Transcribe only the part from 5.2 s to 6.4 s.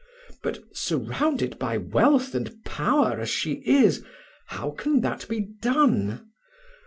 be done?